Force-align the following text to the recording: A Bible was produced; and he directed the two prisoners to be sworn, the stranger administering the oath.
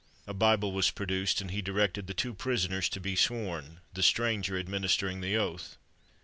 A 0.25 0.33
Bible 0.33 0.71
was 0.71 0.89
produced; 0.89 1.41
and 1.41 1.51
he 1.51 1.61
directed 1.61 2.07
the 2.07 2.15
two 2.15 2.33
prisoners 2.33 2.89
to 2.89 2.99
be 2.99 3.15
sworn, 3.15 3.81
the 3.93 4.01
stranger 4.01 4.57
administering 4.57 5.21
the 5.21 5.37
oath. 5.37 5.77